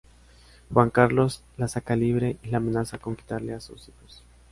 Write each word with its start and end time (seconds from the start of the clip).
Juan 0.73 0.89
Carlos 0.89 1.43
la 1.57 1.67
saca 1.67 1.95
libre 1.95 2.37
y 2.41 2.47
la 2.49 2.57
amenaza 2.57 2.97
con 2.97 3.15
quitarle 3.15 3.53
a 3.53 3.59
sus 3.59 3.87
hijos. 3.87 4.23